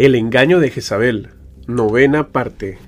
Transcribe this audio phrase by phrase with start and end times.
[0.00, 1.28] El engaño de Jezabel,
[1.66, 2.78] novena parte.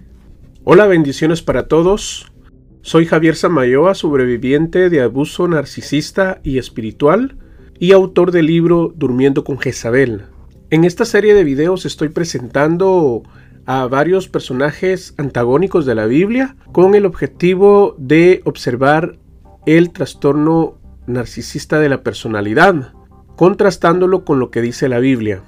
[0.65, 2.33] Hola, bendiciones para todos.
[2.81, 7.37] Soy Javier Samayoa, sobreviviente de abuso narcisista y espiritual
[7.79, 10.23] y autor del libro Durmiendo con Jezabel.
[10.71, 13.25] En esta serie de videos estoy presentando
[13.67, 19.19] a varios personajes antagónicos de la Biblia con el objetivo de observar
[19.67, 22.95] el trastorno narcisista de la personalidad,
[23.37, 25.43] contrastándolo con lo que dice la Biblia.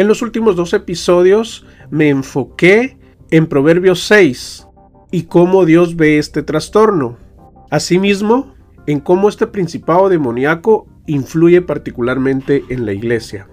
[0.00, 2.96] En los últimos dos episodios me enfoqué
[3.30, 4.66] en Proverbios 6
[5.10, 7.18] y cómo Dios ve este trastorno.
[7.70, 8.54] Asimismo,
[8.86, 13.50] en cómo este principado demoníaco influye particularmente en la iglesia.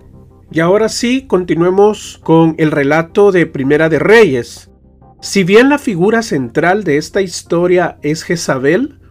[0.49, 4.71] Y ahora sí, continuemos con el relato de Primera de Reyes.
[5.19, 9.01] Si bien la figura central de esta historia es Jezabel,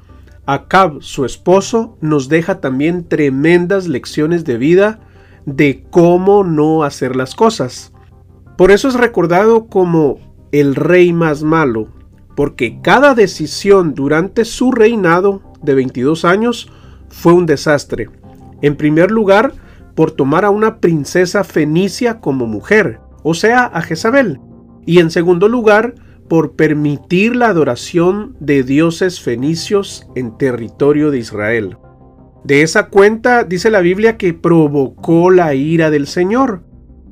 [0.46, 5.00] Acab, su esposo, nos deja también tremendas lecciones de vida
[5.46, 7.92] de cómo no hacer las cosas.
[8.58, 10.18] Por eso es recordado como
[10.52, 11.88] el rey más malo,
[12.34, 16.70] porque cada decisión durante su reinado de 22 años
[17.08, 18.10] fue un desastre.
[18.60, 19.54] En primer lugar,
[19.94, 24.40] por tomar a una princesa fenicia como mujer, o sea, a Jezabel.
[24.84, 25.94] Y en segundo lugar,
[26.28, 31.78] por permitir la adoración de dioses fenicios en territorio de Israel.
[32.46, 36.62] De esa cuenta dice la Biblia que provocó la ira del Señor,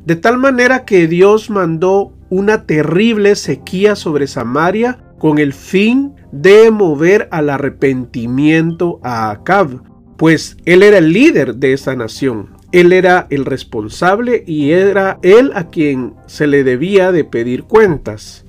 [0.07, 6.71] de tal manera que Dios mandó una terrible sequía sobre Samaria con el fin de
[6.71, 9.83] mover al arrepentimiento a Acab,
[10.17, 12.51] pues él era el líder de esa nación.
[12.71, 18.45] Él era el responsable y era él a quien se le debía de pedir cuentas.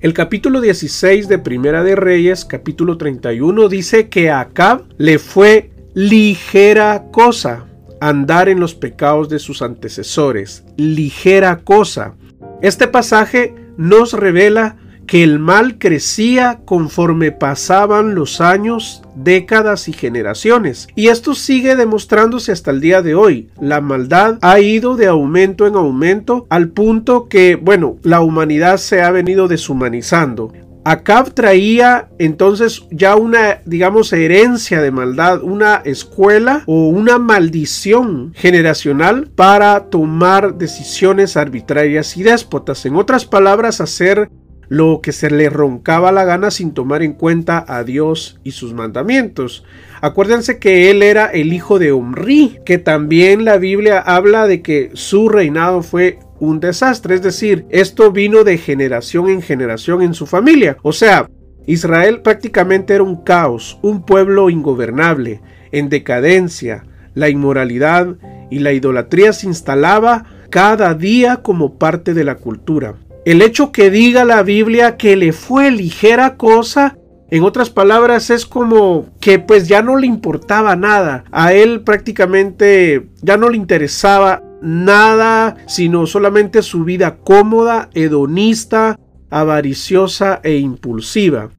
[0.00, 7.06] El capítulo 16 de Primera de Reyes, capítulo 31, dice que Acab le fue ligera
[7.10, 7.66] cosa
[8.00, 12.14] andar en los pecados de sus antecesores, ligera cosa.
[12.62, 20.86] Este pasaje nos revela que el mal crecía conforme pasaban los años, décadas y generaciones.
[20.94, 23.50] Y esto sigue demostrándose hasta el día de hoy.
[23.60, 29.02] La maldad ha ido de aumento en aumento al punto que, bueno, la humanidad se
[29.02, 30.52] ha venido deshumanizando.
[30.84, 39.28] Acab traía entonces ya una, digamos, herencia de maldad, una escuela o una maldición generacional
[39.34, 42.86] para tomar decisiones arbitrarias y déspotas.
[42.86, 44.30] En otras palabras, hacer
[44.70, 48.72] lo que se le roncaba la gana sin tomar en cuenta a Dios y sus
[48.72, 49.64] mandamientos.
[50.00, 54.90] Acuérdense que él era el hijo de Omri, que también la Biblia habla de que
[54.94, 57.14] su reinado fue un desastre.
[57.14, 60.76] Es decir, esto vino de generación en generación en su familia.
[60.82, 61.28] O sea,
[61.66, 65.40] Israel prácticamente era un caos, un pueblo ingobernable,
[65.70, 66.84] en decadencia.
[67.14, 68.16] La inmoralidad
[68.50, 72.96] y la idolatría se instalaba cada día como parte de la cultura.
[73.24, 76.96] El hecho que diga la Biblia que le fue ligera cosa,
[77.30, 81.24] en otras palabras, es como que pues ya no le importaba nada.
[81.30, 88.98] A él prácticamente ya no le interesaba nada, sino solamente su vida cómoda, hedonista,
[89.30, 91.50] avariciosa e impulsiva.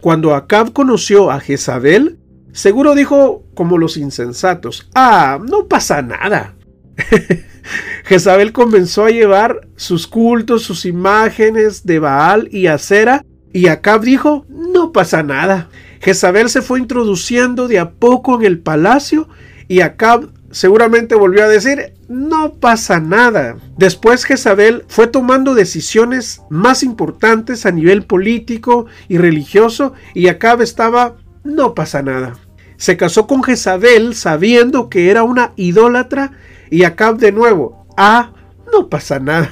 [0.00, 2.18] Cuando Acab conoció a Jezabel,
[2.52, 6.54] seguro dijo como los insensatos, ah, no pasa nada.
[8.04, 14.46] Jezabel comenzó a llevar sus cultos, sus imágenes de Baal y Acera, y Acab dijo,
[14.48, 15.68] no pasa nada.
[16.00, 19.28] Jezabel se fue introduciendo de a poco en el palacio
[19.68, 23.56] y Acab seguramente volvió a decir, no pasa nada.
[23.76, 31.16] Después Jezabel fue tomando decisiones más importantes a nivel político y religioso y Acab estaba,
[31.44, 32.36] no pasa nada.
[32.76, 36.32] Se casó con Jezabel sabiendo que era una idólatra
[36.70, 38.32] y Acab de nuevo, ah,
[38.72, 39.50] no pasa nada.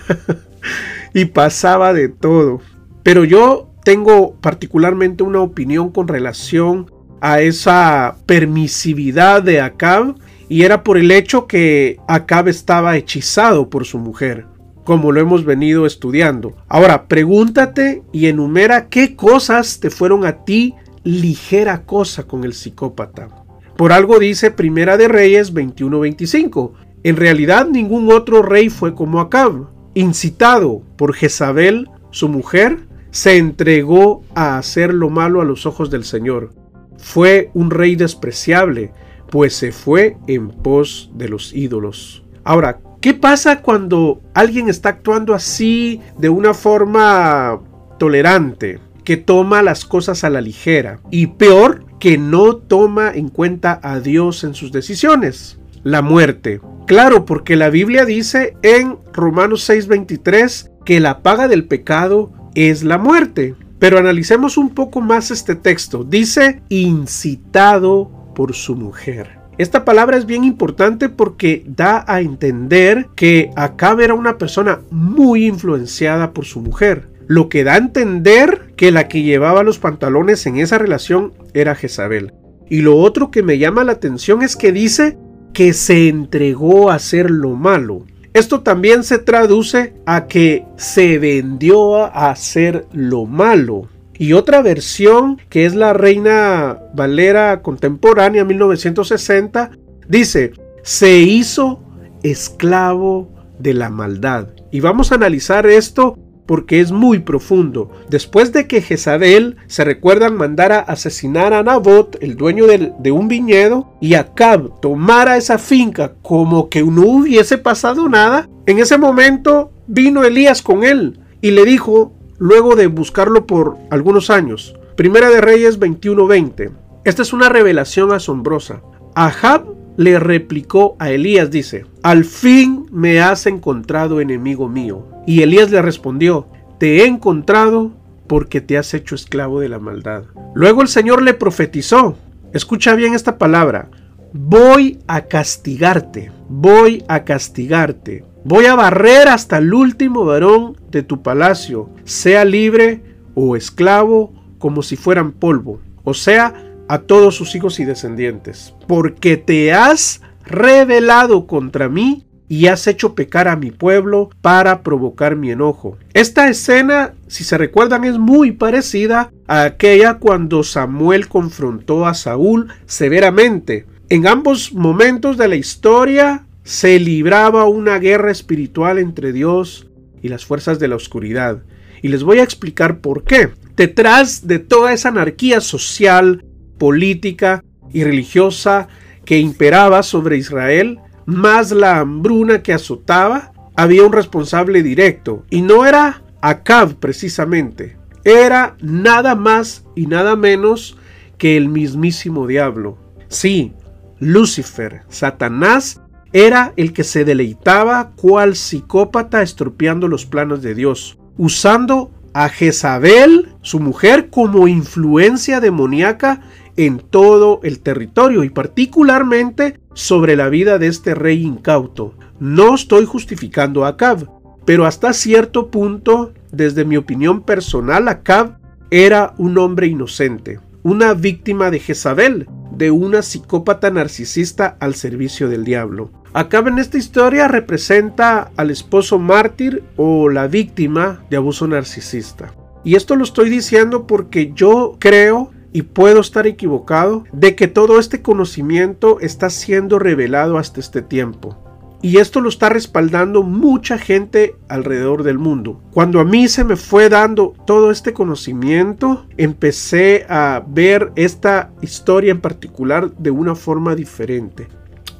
[1.15, 2.61] y pasaba de todo.
[3.03, 10.15] Pero yo tengo particularmente una opinión con relación a esa permisividad de Acab
[10.49, 14.47] y era por el hecho que Acab estaba hechizado por su mujer,
[14.85, 16.57] como lo hemos venido estudiando.
[16.69, 20.75] Ahora, pregúntate y enumera qué cosas te fueron a ti
[21.05, 23.29] ligera cosa con el psicópata.
[23.77, 26.73] Por algo dice Primera de Reyes 21:25.
[27.05, 29.69] En realidad ningún otro rey fue como Acab.
[29.95, 36.05] Incitado por Jezabel, su mujer, se entregó a hacer lo malo a los ojos del
[36.05, 36.51] Señor.
[36.99, 38.93] Fue un rey despreciable,
[39.31, 42.25] pues se fue en pos de los ídolos.
[42.45, 47.61] Ahora, ¿qué pasa cuando alguien está actuando así de una forma
[47.99, 53.81] tolerante, que toma las cosas a la ligera y peor, que no toma en cuenta
[53.83, 55.59] a Dios en sus decisiones?
[55.83, 56.61] La muerte.
[56.87, 62.99] Claro, porque la Biblia dice en Romanos 6:23 que la paga del pecado es la
[62.99, 63.55] muerte.
[63.79, 66.03] Pero analicemos un poco más este texto.
[66.03, 69.41] Dice incitado por su mujer.
[69.59, 75.47] Esta palabra es bien importante porque da a entender que Acab era una persona muy
[75.47, 77.09] influenciada por su mujer.
[77.27, 81.75] Lo que da a entender que la que llevaba los pantalones en esa relación era
[81.75, 82.33] Jezabel.
[82.71, 85.19] Y lo otro que me llama la atención es que dice
[85.53, 88.05] que se entregó a hacer lo malo.
[88.35, 93.89] Esto también se traduce a que se vendió a hacer lo malo.
[94.19, 99.71] Y otra versión, que es la Reina Valera contemporánea 1960,
[100.09, 101.81] dice, se hizo
[102.25, 103.29] esclavo
[103.61, 104.49] de la maldad.
[104.73, 107.91] Y vamos a analizar esto porque es muy profundo.
[108.09, 113.93] Después de que Jezabel, se recuerdan, mandara asesinar a Nabot, el dueño de un viñedo,
[114.01, 120.25] y Acab tomara esa finca como que no hubiese pasado nada, en ese momento vino
[120.25, 124.75] Elías con él y le dijo, luego de buscarlo por algunos años.
[124.97, 126.71] Primera de Reyes 21:20.
[127.05, 128.83] Esta es una revelación asombrosa.
[129.15, 135.05] Ahab le replicó a Elías, dice, al fin me has encontrado enemigo mío.
[135.27, 136.47] Y Elías le respondió,
[136.79, 137.93] te he encontrado
[138.29, 140.25] porque te has hecho esclavo de la maldad.
[140.55, 142.17] Luego el Señor le profetizó,
[142.53, 143.91] escucha bien esta palabra,
[144.33, 151.23] voy a castigarte, voy a castigarte Voy a barrer hasta el último varón de tu
[151.23, 153.03] palacio, sea libre
[153.35, 156.55] o esclavo, como si fueran polvo, o sea,
[156.89, 163.15] a todos sus hijos y descendientes, porque te has rebelado contra mí y has hecho
[163.15, 165.99] pecar a mi pueblo para provocar mi enojo.
[166.15, 172.69] Esta escena, si se recuerdan, es muy parecida a aquella cuando Samuel confrontó a Saúl
[172.87, 173.87] severamente.
[174.09, 179.89] En ambos momentos de la historia, se libraba una guerra espiritual entre Dios
[180.21, 181.63] y las fuerzas de la oscuridad.
[182.03, 183.49] Y les voy a explicar por qué.
[183.75, 186.45] Detrás de toda esa anarquía social,
[186.77, 188.89] política y religiosa
[189.25, 195.47] que imperaba sobre Israel, más la hambruna que azotaba, había un responsable directo.
[195.49, 197.97] Y no era Acab precisamente.
[198.25, 200.99] Era nada más y nada menos
[201.39, 202.99] que el mismísimo diablo.
[203.29, 203.73] Sí,
[204.19, 206.03] Lucifer, Satanás,
[206.33, 213.49] era el que se deleitaba cual psicópata estropeando los planos de Dios, usando a Jezabel,
[213.63, 216.43] su mujer, como influencia demoníaca
[216.77, 222.15] en todo el territorio y particularmente sobre la vida de este rey incauto.
[222.39, 224.31] No estoy justificando a Acab,
[224.65, 228.59] pero hasta cierto punto, desde mi opinión personal, Acab
[228.91, 235.65] era un hombre inocente, una víctima de Jezabel, de una psicópata narcisista al servicio del
[235.65, 236.13] diablo.
[236.39, 242.55] Acá en esta historia representa al esposo mártir o la víctima de abuso narcisista.
[242.85, 247.99] Y esto lo estoy diciendo porque yo creo y puedo estar equivocado de que todo
[247.99, 251.59] este conocimiento está siendo revelado hasta este tiempo.
[252.03, 255.83] Y esto lo está respaldando mucha gente alrededor del mundo.
[255.91, 262.31] Cuando a mí se me fue dando todo este conocimiento, empecé a ver esta historia
[262.31, 264.69] en particular de una forma diferente.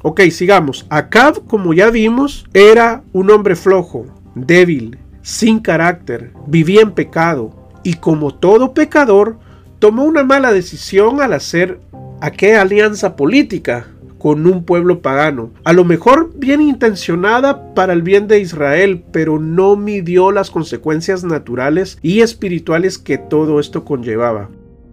[0.01, 0.85] Ok, sigamos.
[0.89, 7.53] Acab, como ya vimos, era un hombre flojo, débil, sin carácter, vivía en pecado
[7.83, 9.39] y como todo pecador,
[9.79, 11.79] tomó una mala decisión al hacer
[12.21, 13.87] aquella alianza política
[14.17, 19.39] con un pueblo pagano, a lo mejor bien intencionada para el bien de Israel, pero
[19.39, 24.49] no midió las consecuencias naturales y espirituales que todo esto conllevaba.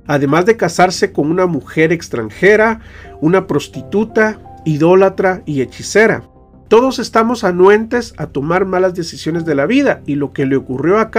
[0.07, 2.81] Además de casarse con una mujer extranjera,
[3.21, 6.25] una prostituta, idólatra y hechicera.
[6.69, 10.99] Todos estamos anuentes a tomar malas decisiones de la vida y lo que le ocurrió
[10.99, 11.11] a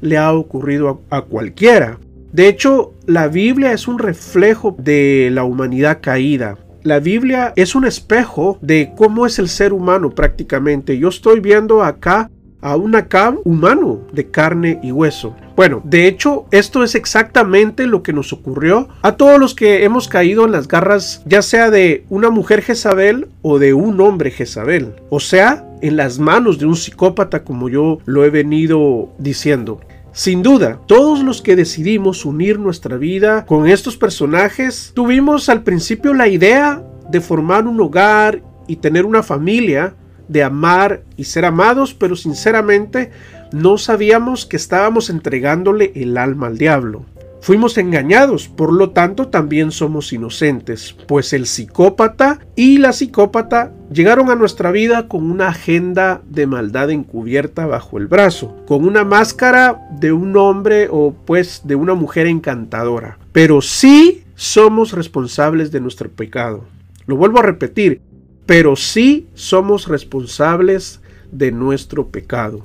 [0.00, 1.98] le ha ocurrido a, a cualquiera.
[2.32, 6.58] De hecho, la Biblia es un reflejo de la humanidad caída.
[6.82, 10.98] La Biblia es un espejo de cómo es el ser humano prácticamente.
[10.98, 15.34] Yo estoy viendo acá a un Acab humano de carne y hueso.
[15.56, 20.08] Bueno, de hecho, esto es exactamente lo que nos ocurrió a todos los que hemos
[20.08, 24.94] caído en las garras, ya sea de una mujer Jezabel o de un hombre Jezabel.
[25.10, 29.80] O sea, en las manos de un psicópata, como yo lo he venido diciendo.
[30.12, 36.14] Sin duda, todos los que decidimos unir nuestra vida con estos personajes, tuvimos al principio
[36.14, 39.94] la idea de formar un hogar y tener una familia,
[40.28, 43.10] de amar y ser amados, pero sinceramente
[43.52, 47.04] no sabíamos que estábamos entregándole el alma al diablo.
[47.46, 54.30] Fuimos engañados, por lo tanto también somos inocentes, pues el psicópata y la psicópata llegaron
[54.30, 59.80] a nuestra vida con una agenda de maldad encubierta bajo el brazo, con una máscara
[59.92, 63.16] de un hombre o pues de una mujer encantadora.
[63.30, 66.64] Pero sí somos responsables de nuestro pecado.
[67.06, 68.00] Lo vuelvo a repetir,
[68.46, 71.00] pero sí somos responsables
[71.32, 72.64] de nuestro pecado.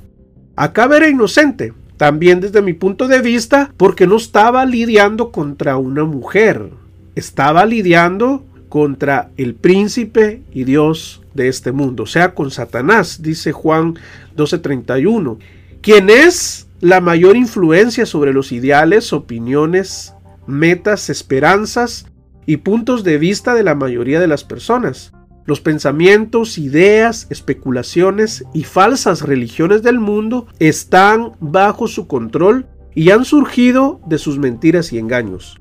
[0.56, 6.04] Acá era inocente, también desde mi punto de vista, porque no estaba lidiando contra una
[6.04, 6.70] mujer,
[7.14, 13.52] estaba lidiando contra el príncipe y Dios de este mundo, o sea, con Satanás, dice
[13.52, 13.98] Juan
[14.36, 15.38] 12:31,
[15.80, 20.14] quien es la mayor influencia sobre los ideales, opiniones,
[20.46, 22.06] metas, esperanzas
[22.46, 25.12] y puntos de vista de la mayoría de las personas.
[25.44, 33.24] Los pensamientos, ideas, especulaciones y falsas religiones del mundo están bajo su control y han
[33.24, 35.58] surgido de sus mentiras y engaños.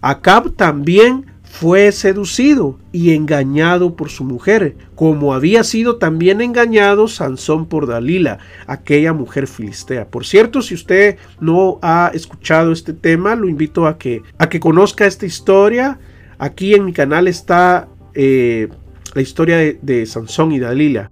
[0.00, 7.66] Acab también fue seducido y engañado por su mujer, como había sido también engañado Sansón
[7.66, 10.08] por Dalila, aquella mujer filistea.
[10.08, 14.58] Por cierto, si usted no ha escuchado este tema, lo invito a que, a que
[14.58, 15.98] conozca esta historia.
[16.38, 18.68] Aquí en mi canal está eh,
[19.14, 21.10] la historia de, Sansón y Dalila.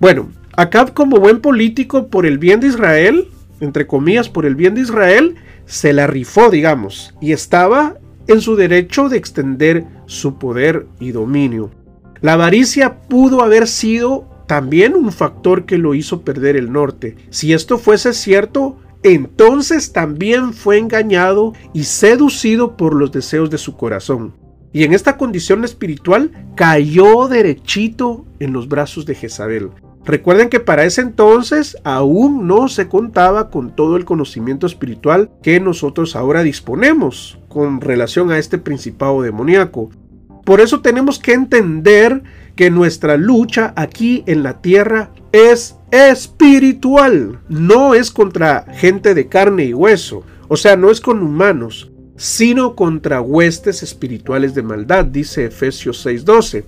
[0.00, 3.28] Bueno, Acab como buen político por el bien de Israel,
[3.60, 5.36] entre comillas, por el bien de Israel,
[5.66, 11.70] se la rifó, digamos, y estaba en su derecho de extender su poder y dominio.
[12.20, 17.16] La avaricia pudo haber sido también un factor que lo hizo perder el norte.
[17.30, 23.76] Si esto fuese cierto, entonces también fue engañado y seducido por los deseos de su
[23.76, 24.34] corazón
[24.72, 29.70] y en esta condición espiritual cayó derechito en los brazos de Jezabel.
[30.04, 35.60] Recuerden que para ese entonces aún no se contaba con todo el conocimiento espiritual que
[35.60, 39.90] nosotros ahora disponemos con relación a este principado demoníaco.
[40.44, 42.22] Por eso tenemos que entender
[42.56, 49.66] que nuestra lucha aquí en la tierra es espiritual, no es contra gente de carne
[49.66, 55.46] y hueso, o sea, no es con humanos, sino contra huestes espirituales de maldad, dice
[55.46, 56.66] Efesios 6:12.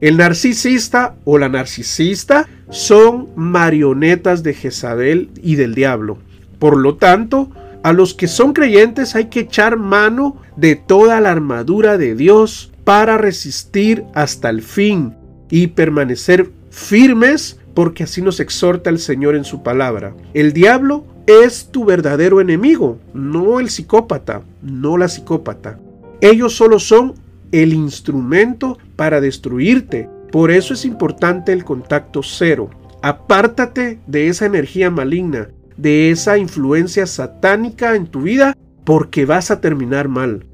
[0.00, 6.18] El narcisista o la narcisista son marionetas de Jezabel y del diablo.
[6.58, 7.50] Por lo tanto,
[7.82, 12.72] a los que son creyentes hay que echar mano de toda la armadura de Dios
[12.84, 15.14] para resistir hasta el fin
[15.50, 20.14] y permanecer firmes porque así nos exhorta el Señor en su palabra.
[20.34, 25.78] El diablo es tu verdadero enemigo, no el psicópata, no la psicópata.
[26.20, 27.14] Ellos solo son
[27.52, 30.08] el instrumento para destruirte.
[30.30, 32.70] Por eso es importante el contacto cero.
[33.02, 39.60] Apártate de esa energía maligna, de esa influencia satánica en tu vida, porque vas a
[39.60, 40.46] terminar mal.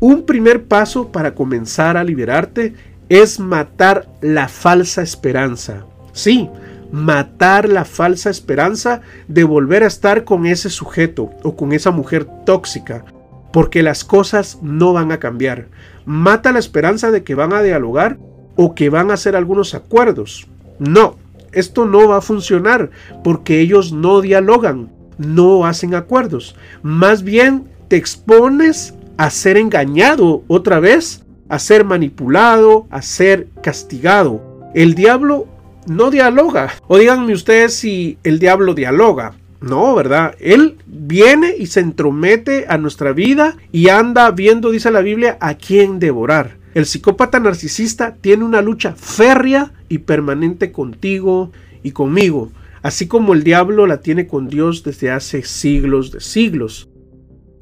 [0.00, 2.74] Un primer paso para comenzar a liberarte
[3.08, 5.86] es matar la falsa esperanza.
[6.12, 6.48] Sí,
[6.92, 12.26] matar la falsa esperanza de volver a estar con ese sujeto o con esa mujer
[12.44, 13.04] tóxica,
[13.52, 15.68] porque las cosas no van a cambiar.
[16.04, 18.18] Mata la esperanza de que van a dialogar
[18.56, 20.46] o que van a hacer algunos acuerdos.
[20.78, 21.16] No,
[21.52, 22.90] esto no va a funcionar
[23.22, 26.56] porque ellos no dialogan, no hacen acuerdos.
[26.82, 34.42] Más bien te expones a ser engañado otra vez, a ser manipulado, a ser castigado.
[34.74, 35.46] El diablo
[35.86, 36.74] no dialoga.
[36.86, 39.34] O díganme ustedes si el diablo dialoga.
[39.60, 40.34] No, ¿verdad?
[40.40, 45.54] Él viene y se entromete a nuestra vida y anda viendo, dice la Biblia, a
[45.54, 46.56] quién devorar.
[46.74, 52.50] El psicópata narcisista tiene una lucha férrea y permanente contigo y conmigo,
[52.82, 56.88] así como el diablo la tiene con Dios desde hace siglos de siglos.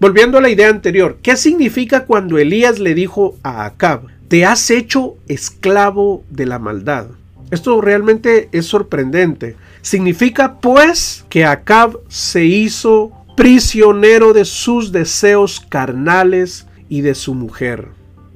[0.01, 4.71] Volviendo a la idea anterior, ¿qué significa cuando Elías le dijo a Acab, te has
[4.71, 7.07] hecho esclavo de la maldad?
[7.53, 9.57] Esto realmente es sorprendente.
[9.83, 17.89] Significa pues que Acab se hizo prisionero de sus deseos carnales y de su mujer.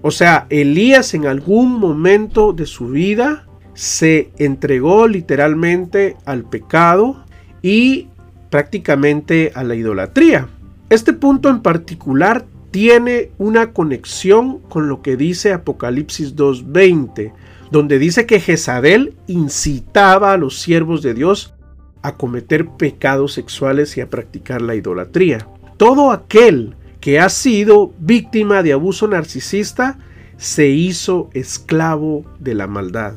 [0.02, 7.24] O sea, Elías en algún momento de su vida se entregó literalmente al pecado
[7.62, 8.08] y
[8.50, 10.46] prácticamente a la idolatría.
[10.90, 17.32] Este punto en particular tiene una conexión con lo que dice Apocalipsis 2.20
[17.70, 21.54] donde dice que Jezabel incitaba a los siervos de Dios
[22.02, 25.48] a cometer pecados sexuales y a practicar la idolatría.
[25.76, 29.98] Todo aquel que ha sido víctima de abuso narcisista
[30.36, 33.14] se hizo esclavo de la maldad.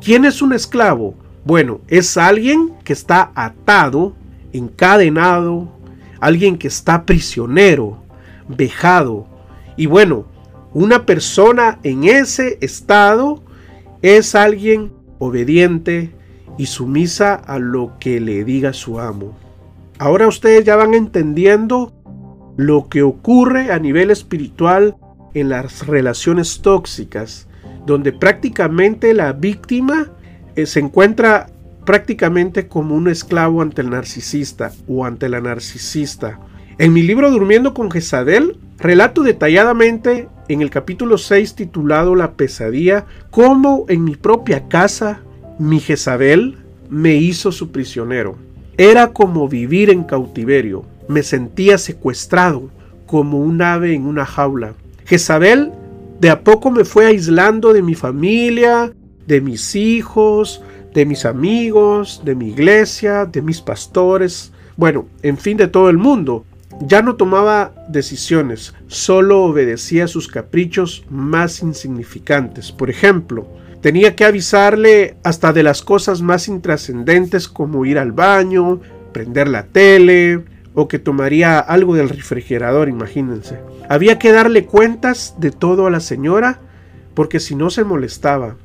[0.00, 1.14] ¿Quién es un esclavo?
[1.44, 4.14] Bueno, es alguien que está atado,
[4.52, 5.72] encadenado,
[6.20, 8.02] alguien que está prisionero,
[8.48, 9.26] vejado.
[9.76, 10.26] Y bueno,
[10.72, 13.43] una persona en ese estado
[14.04, 16.12] es alguien obediente
[16.58, 19.34] y sumisa a lo que le diga su amo.
[19.98, 21.90] Ahora ustedes ya van entendiendo
[22.58, 24.94] lo que ocurre a nivel espiritual
[25.32, 27.48] en las relaciones tóxicas,
[27.86, 30.12] donde prácticamente la víctima
[30.54, 31.46] eh, se encuentra
[31.86, 36.40] prácticamente como un esclavo ante el narcisista o ante la narcisista.
[36.76, 43.06] En mi libro Durmiendo con Jezabel, relato detalladamente en el capítulo 6 titulado La pesadilla,
[43.30, 45.20] cómo en mi propia casa
[45.58, 46.58] mi Jezabel
[46.88, 48.36] me hizo su prisionero.
[48.76, 50.84] Era como vivir en cautiverio.
[51.08, 52.70] Me sentía secuestrado,
[53.06, 54.74] como un ave en una jaula.
[55.04, 55.72] Jezabel
[56.20, 58.92] de a poco me fue aislando de mi familia,
[59.26, 65.56] de mis hijos, de mis amigos, de mi iglesia, de mis pastores, bueno, en fin,
[65.56, 66.44] de todo el mundo.
[66.80, 72.72] Ya no tomaba decisiones, solo obedecía sus caprichos más insignificantes.
[72.72, 73.46] Por ejemplo,
[73.80, 78.80] tenía que avisarle hasta de las cosas más intrascendentes como ir al baño,
[79.12, 80.42] prender la tele
[80.74, 83.58] o que tomaría algo del refrigerador, imagínense.
[83.88, 86.60] Había que darle cuentas de todo a la señora
[87.14, 88.56] porque si no se molestaba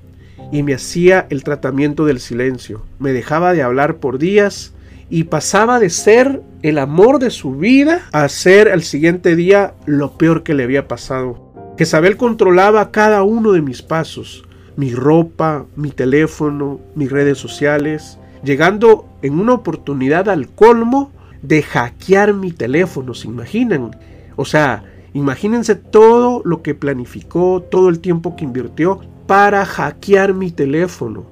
[0.51, 2.83] y me hacía el tratamiento del silencio.
[2.97, 4.73] Me dejaba de hablar por días
[5.09, 10.17] y pasaba de ser el amor de su vida a ser al siguiente día lo
[10.17, 11.49] peor que le había pasado.
[11.77, 14.43] Jezabel controlaba cada uno de mis pasos,
[14.75, 21.11] mi ropa, mi teléfono, mis redes sociales, llegando en una oportunidad al colmo
[21.41, 23.95] de hackear mi teléfono, ¿se imaginan?
[24.35, 30.51] O sea, imagínense todo lo que planificó, todo el tiempo que invirtió para hackear mi
[30.51, 31.25] teléfono.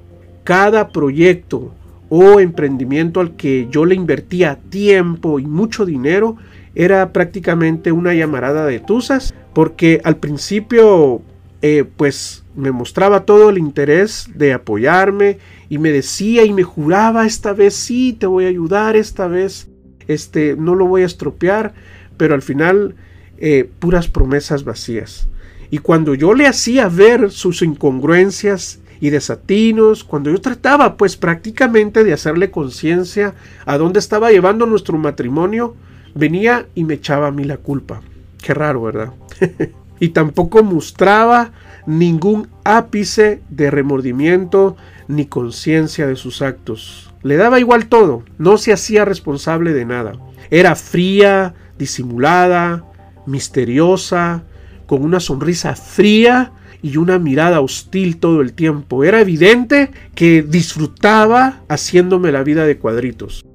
[0.43, 1.73] Cada proyecto
[2.09, 6.37] o emprendimiento al que yo le invertía tiempo y mucho dinero
[6.75, 11.21] era prácticamente una llamarada de tusas porque al principio
[11.61, 17.25] eh, pues me mostraba todo el interés de apoyarme y me decía y me juraba
[17.25, 19.67] esta vez sí te voy a ayudar esta vez
[20.07, 21.73] este no lo voy a estropear
[22.17, 22.95] pero al final
[23.39, 25.27] eh, puras promesas vacías.
[25.69, 32.03] Y cuando yo le hacía ver sus incongruencias y desatinos, cuando yo trataba pues prácticamente
[32.03, 33.33] de hacerle conciencia
[33.65, 35.75] a dónde estaba llevando nuestro matrimonio,
[36.15, 38.01] venía y me echaba a mí la culpa.
[38.41, 39.13] Qué raro, ¿verdad?
[39.99, 41.51] y tampoco mostraba
[41.85, 44.75] ningún ápice de remordimiento
[45.07, 47.13] ni conciencia de sus actos.
[47.23, 50.13] Le daba igual todo, no se hacía responsable de nada.
[50.49, 52.85] Era fría, disimulada,
[53.25, 54.43] misteriosa,
[54.85, 56.51] con una sonrisa fría
[56.87, 59.03] y una mirada hostil todo el tiempo.
[59.03, 63.45] Era evidente que disfrutaba haciéndome la vida de cuadritos.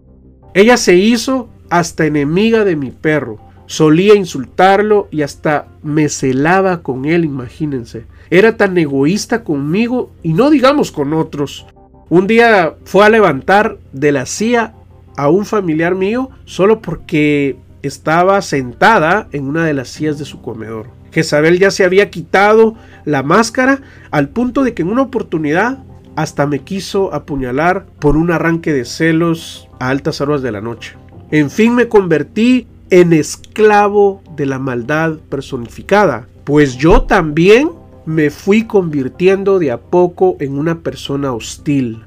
[0.54, 3.38] Ella se hizo hasta enemiga de mi perro.
[3.66, 8.04] Solía insultarlo y hasta me celaba con él, imagínense.
[8.28, 11.66] Era tan egoísta conmigo y no digamos con otros.
[12.10, 14.74] Un día fue a levantar de la silla
[15.16, 20.42] a un familiar mío solo porque estaba sentada en una de las sillas de su
[20.42, 21.01] comedor.
[21.12, 25.78] Jezabel ya se había quitado la máscara al punto de que en una oportunidad
[26.16, 30.96] hasta me quiso apuñalar por un arranque de celos a altas horas de la noche.
[31.30, 37.70] En fin me convertí en esclavo de la maldad personificada, pues yo también
[38.04, 42.04] me fui convirtiendo de a poco en una persona hostil.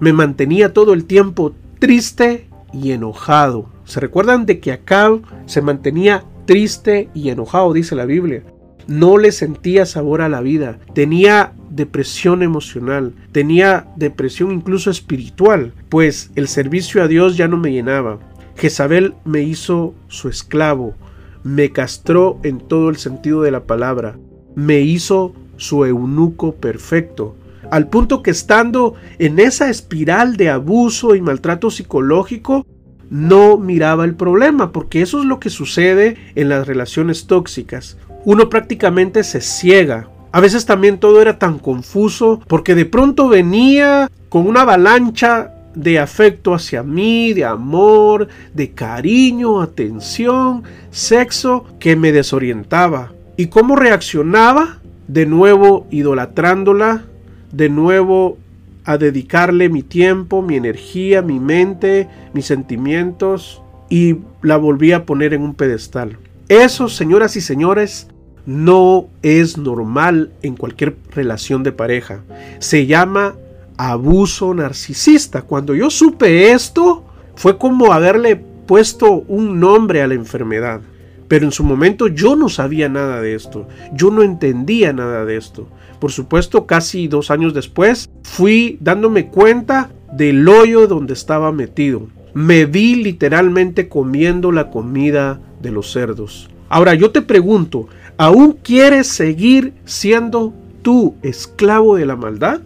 [0.00, 3.70] Me mantenía todo el tiempo triste y enojado.
[3.84, 8.42] ¿Se recuerdan de que Acab se mantenía triste y enojado, dice la Biblia.
[8.86, 16.30] No le sentía sabor a la vida, tenía depresión emocional, tenía depresión incluso espiritual, pues
[16.36, 18.20] el servicio a Dios ya no me llenaba.
[18.56, 20.94] Jezabel me hizo su esclavo,
[21.42, 24.16] me castró en todo el sentido de la palabra,
[24.54, 27.36] me hizo su eunuco perfecto,
[27.70, 32.64] al punto que estando en esa espiral de abuso y maltrato psicológico,
[33.10, 37.96] no miraba el problema, porque eso es lo que sucede en las relaciones tóxicas.
[38.24, 40.08] Uno prácticamente se ciega.
[40.32, 45.98] A veces también todo era tan confuso porque de pronto venía con una avalancha de
[45.98, 53.12] afecto hacia mí, de amor, de cariño, atención, sexo, que me desorientaba.
[53.36, 54.78] ¿Y cómo reaccionaba?
[55.06, 57.04] De nuevo idolatrándola,
[57.52, 58.38] de nuevo
[58.86, 65.34] a dedicarle mi tiempo, mi energía, mi mente, mis sentimientos y la volví a poner
[65.34, 66.18] en un pedestal.
[66.48, 68.08] Eso, señoras y señores,
[68.46, 72.22] no es normal en cualquier relación de pareja.
[72.60, 73.34] Se llama
[73.76, 75.42] abuso narcisista.
[75.42, 80.80] Cuando yo supe esto, fue como haberle puesto un nombre a la enfermedad.
[81.28, 85.36] Pero en su momento yo no sabía nada de esto, yo no entendía nada de
[85.36, 85.68] esto.
[85.98, 92.08] Por supuesto, casi dos años después, fui dándome cuenta del hoyo donde estaba metido.
[92.34, 96.50] Me vi literalmente comiendo la comida de los cerdos.
[96.68, 102.60] Ahora yo te pregunto, ¿aún quieres seguir siendo tú esclavo de la maldad?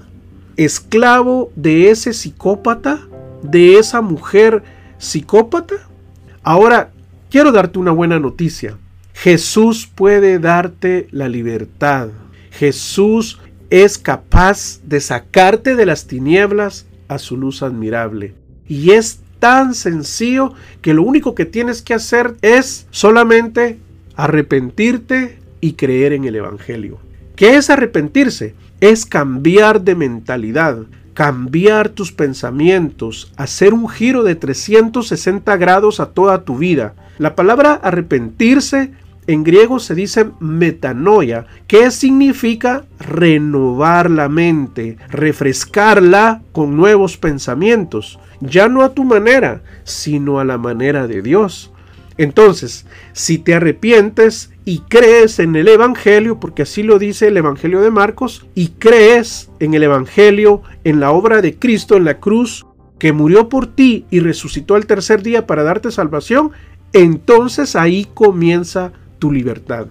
[0.56, 3.00] ¿Esclavo de ese psicópata?
[3.42, 4.62] ¿De esa mujer
[4.98, 5.76] psicópata?
[6.42, 6.90] Ahora,
[7.30, 8.76] quiero darte una buena noticia.
[9.14, 12.08] Jesús puede darte la libertad.
[12.50, 18.34] Jesús es capaz de sacarte de las tinieblas a su luz admirable.
[18.66, 23.78] Y es tan sencillo que lo único que tienes que hacer es solamente
[24.14, 26.98] arrepentirte y creer en el Evangelio.
[27.36, 28.54] ¿Qué es arrepentirse?
[28.80, 36.44] Es cambiar de mentalidad, cambiar tus pensamientos, hacer un giro de 360 grados a toda
[36.44, 36.94] tu vida.
[37.18, 38.92] La palabra arrepentirse
[39.30, 48.68] en griego se dice metanoia, que significa renovar la mente, refrescarla con nuevos pensamientos, ya
[48.68, 51.70] no a tu manera, sino a la manera de Dios.
[52.18, 57.82] Entonces, si te arrepientes y crees en el Evangelio, porque así lo dice el Evangelio
[57.82, 62.66] de Marcos, y crees en el Evangelio, en la obra de Cristo en la cruz,
[62.98, 66.50] que murió por ti y resucitó al tercer día para darte salvación,
[66.92, 69.86] entonces ahí comienza tu libertad.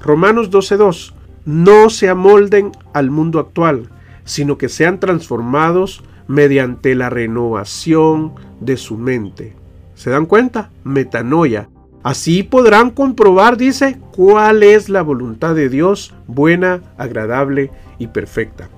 [0.00, 1.12] Romanos 12.2.
[1.44, 3.88] No se amolden al mundo actual,
[4.24, 9.54] sino que sean transformados mediante la renovación de su mente.
[9.94, 10.70] ¿Se dan cuenta?
[10.84, 11.68] Metanoia.
[12.02, 18.70] Así podrán comprobar, dice, cuál es la voluntad de Dios, buena, agradable y perfecta.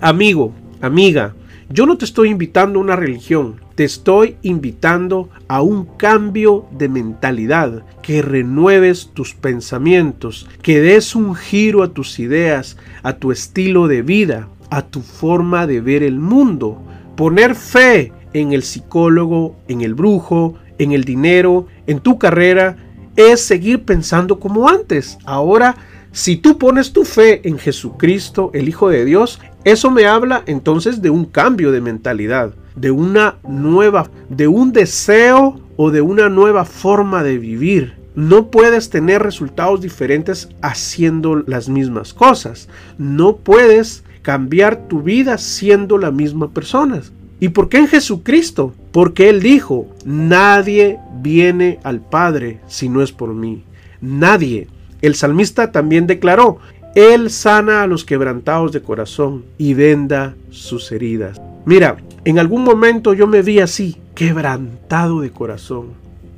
[0.00, 1.34] Amigo, amiga,
[1.72, 6.88] yo no te estoy invitando a una religión, te estoy invitando a un cambio de
[6.88, 13.86] mentalidad, que renueves tus pensamientos, que des un giro a tus ideas, a tu estilo
[13.86, 16.82] de vida, a tu forma de ver el mundo.
[17.16, 22.78] Poner fe en el psicólogo, en el brujo, en el dinero, en tu carrera,
[23.14, 25.18] es seguir pensando como antes.
[25.24, 25.76] Ahora
[26.12, 31.02] si tú pones tu fe en Jesucristo, el Hijo de Dios, eso me habla entonces
[31.02, 36.64] de un cambio de mentalidad, de una nueva, de un deseo o de una nueva
[36.64, 37.94] forma de vivir.
[38.14, 42.68] No puedes tener resultados diferentes haciendo las mismas cosas.
[42.98, 47.02] No puedes cambiar tu vida siendo la misma persona.
[47.38, 48.74] ¿Y por qué en Jesucristo?
[48.92, 53.64] Porque Él dijo, nadie viene al Padre si no es por mí.
[54.00, 54.68] Nadie.
[55.02, 56.58] El salmista también declaró,
[56.94, 61.40] Él sana a los quebrantados de corazón y venda sus heridas.
[61.64, 65.88] Mira, en algún momento yo me vi así, quebrantado de corazón.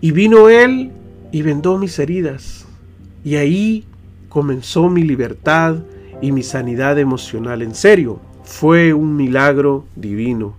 [0.00, 0.90] Y vino Él
[1.32, 2.66] y vendó mis heridas.
[3.24, 3.84] Y ahí
[4.28, 5.76] comenzó mi libertad
[6.20, 7.62] y mi sanidad emocional.
[7.62, 10.54] En serio, fue un milagro divino.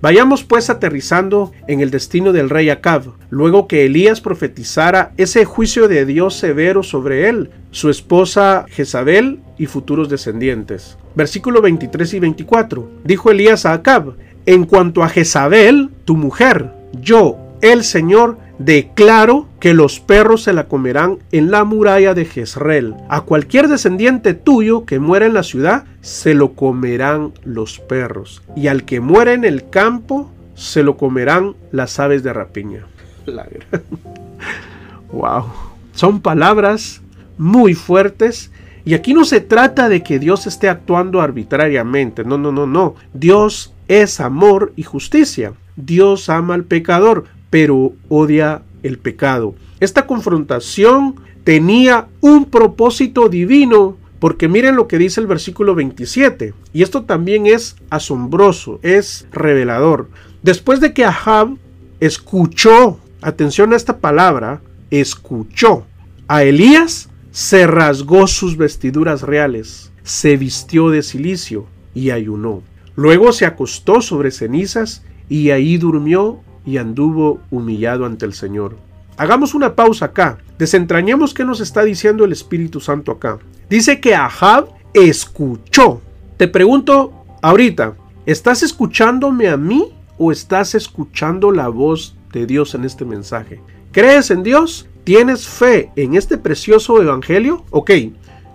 [0.00, 5.88] Vayamos pues aterrizando en el destino del rey Acab, luego que Elías profetizara ese juicio
[5.88, 10.96] de Dios severo sobre él, su esposa Jezabel y futuros descendientes.
[11.16, 12.88] Versículo 23 y 24.
[13.02, 14.14] Dijo Elías a Acab,
[14.46, 20.68] en cuanto a Jezabel, tu mujer, yo, el Señor, declaro que los perros se la
[20.68, 22.94] comerán en la muralla de Jezreel.
[23.08, 28.42] A cualquier descendiente tuyo que muera en la ciudad, se lo comerán los perros.
[28.56, 32.86] Y al que muera en el campo, se lo comerán las aves de rapiña.
[35.12, 35.44] wow.
[35.92, 37.00] Son palabras
[37.36, 38.50] muy fuertes.
[38.84, 42.24] Y aquí no se trata de que Dios esté actuando arbitrariamente.
[42.24, 42.94] No, no, no, no.
[43.12, 45.52] Dios es amor y justicia.
[45.76, 49.54] Dios ama al pecador, pero odia el pecado.
[49.80, 56.82] Esta confrontación tenía un propósito divino, porque miren lo que dice el versículo 27, y
[56.82, 60.08] esto también es asombroso, es revelador.
[60.42, 61.56] Después de que Ahab
[62.00, 65.86] escuchó, atención a esta palabra, escuchó
[66.26, 72.62] a Elías, se rasgó sus vestiduras reales, se vistió de silicio y ayunó.
[72.96, 78.76] Luego se acostó sobre cenizas y ahí durmió y anduvo humillado ante el Señor.
[79.16, 80.36] Hagamos una pausa acá.
[80.58, 83.38] Desentrañemos qué nos está diciendo el Espíritu Santo acá.
[83.70, 86.02] Dice que Ahab escuchó.
[86.36, 87.94] Te pregunto ahorita,
[88.26, 93.62] ¿estás escuchándome a mí o estás escuchando la voz de Dios en este mensaje?
[93.90, 94.86] ¿Crees en Dios?
[95.04, 97.64] ¿Tienes fe en este precioso evangelio?
[97.70, 97.92] Ok,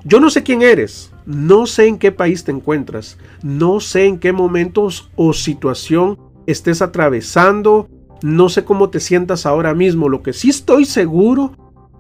[0.04, 4.20] yo no sé quién eres, no sé en qué país te encuentras, no sé en
[4.20, 7.90] qué momentos o situación estés atravesando,
[8.24, 10.08] no sé cómo te sientas ahora mismo.
[10.08, 11.52] Lo que sí estoy seguro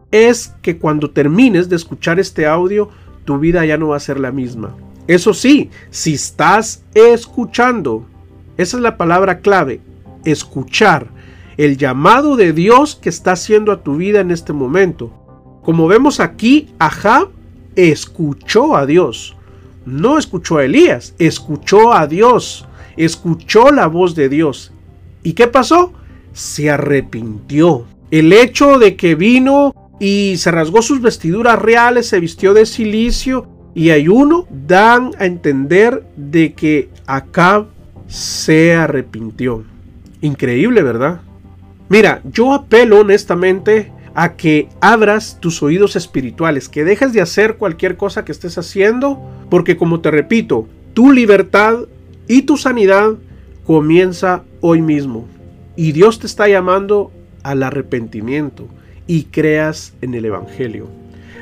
[0.09, 2.89] es que cuando termines de escuchar este audio,
[3.25, 4.73] tu vida ya no va a ser la misma.
[5.05, 8.05] Eso sí, si estás escuchando,
[8.55, 9.81] esa es la palabra clave,
[10.23, 11.07] escuchar
[11.57, 15.11] el llamado de Dios que está haciendo a tu vida en este momento.
[15.61, 17.31] Como vemos aquí, Ahab
[17.75, 19.35] escuchó a Dios.
[19.85, 24.71] No escuchó a Elías, escuchó a Dios, escuchó la voz de Dios.
[25.21, 25.91] ¿Y qué pasó?
[26.33, 27.85] Se arrepintió.
[28.11, 33.47] El hecho de que vino y se rasgó sus vestiduras reales, se vistió de silicio
[33.73, 37.67] y ayuno, dan a entender de que Acab
[38.07, 39.63] se arrepintió.
[40.21, 41.21] Increíble, ¿verdad?
[41.89, 47.97] Mira, yo apelo honestamente a que abras tus oídos espirituales, que dejes de hacer cualquier
[47.97, 51.79] cosa que estés haciendo, porque como te repito, tu libertad
[52.27, 53.13] y tu sanidad
[53.65, 55.27] comienza hoy mismo.
[55.75, 57.11] Y Dios te está llamando
[57.43, 58.67] al arrepentimiento
[59.07, 60.87] y creas en el Evangelio.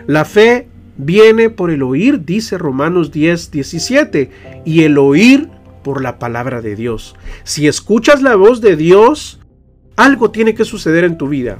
[0.08, 0.68] La fe
[0.98, 4.32] viene por el oír, dice Romanos 10, 17,
[4.66, 5.50] y el oír
[5.84, 7.16] por la palabra de Dios.
[7.44, 9.40] Si escuchas la voz de Dios,
[9.96, 11.60] algo tiene que suceder en tu vida.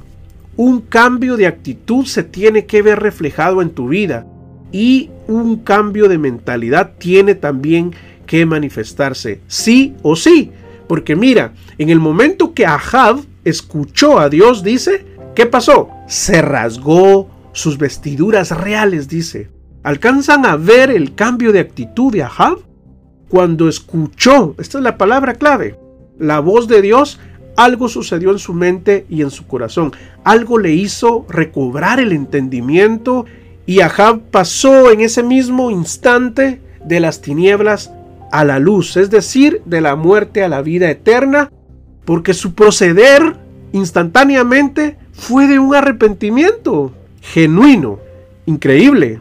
[0.56, 4.26] Un cambio de actitud se tiene que ver reflejado en tu vida
[4.70, 7.92] y un cambio de mentalidad tiene también
[8.26, 10.50] que manifestarse, sí o sí.
[10.92, 15.88] Porque mira, en el momento que Ahab escuchó a Dios, dice, ¿qué pasó?
[16.06, 19.48] Se rasgó sus vestiduras reales, dice.
[19.84, 22.58] ¿Alcanzan a ver el cambio de actitud de Ahab?
[23.30, 25.78] Cuando escuchó, esta es la palabra clave,
[26.18, 27.18] la voz de Dios,
[27.56, 29.92] algo sucedió en su mente y en su corazón.
[30.24, 33.24] Algo le hizo recobrar el entendimiento
[33.64, 37.90] y Ahab pasó en ese mismo instante de las tinieblas
[38.32, 41.52] a la luz, es decir, de la muerte a la vida eterna,
[42.04, 43.36] porque su proceder
[43.72, 48.00] instantáneamente fue de un arrepentimiento genuino,
[48.46, 49.20] increíble.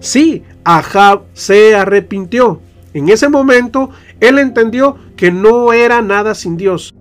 [0.00, 2.60] Sí, Ahab se arrepintió.
[2.92, 3.90] En ese momento,
[4.20, 6.92] él entendió que no era nada sin Dios,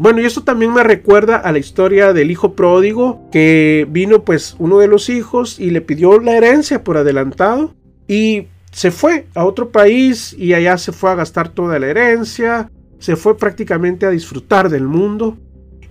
[0.00, 4.56] bueno, y esto también me recuerda a la historia del hijo pródigo, que vino pues
[4.58, 7.74] uno de los hijos y le pidió la herencia por adelantado
[8.08, 12.70] y se fue a otro país y allá se fue a gastar toda la herencia,
[12.98, 15.36] se fue prácticamente a disfrutar del mundo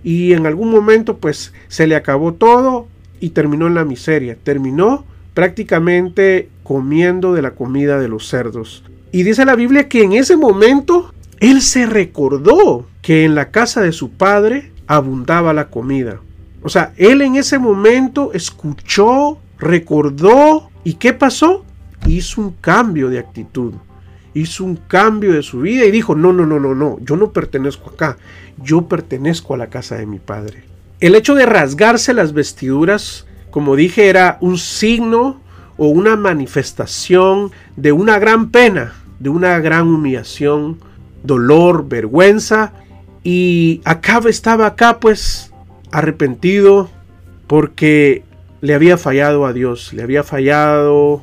[0.02, 2.88] y en algún momento pues se le acabó todo
[3.20, 8.84] y terminó en la miseria, terminó prácticamente comiendo de la comida de los cerdos.
[9.12, 13.80] Y dice la Biblia que en ese momento él se recordó que en la casa
[13.80, 16.20] de su padre abundaba la comida.
[16.62, 21.64] O sea, él en ese momento escuchó, recordó y ¿qué pasó?
[22.06, 23.74] Hizo un cambio de actitud,
[24.34, 27.32] hizo un cambio de su vida y dijo, no, no, no, no, no, yo no
[27.32, 28.16] pertenezco acá,
[28.62, 30.64] yo pertenezco a la casa de mi padre.
[31.00, 35.40] El hecho de rasgarse las vestiduras, como dije, era un signo
[35.76, 40.78] o una manifestación de una gran pena, de una gran humillación,
[41.22, 42.72] dolor, vergüenza
[43.22, 43.80] y
[44.28, 45.52] estaba acá pues
[45.90, 46.90] arrepentido
[47.46, 48.24] porque
[48.60, 51.22] le había fallado a Dios, le había fallado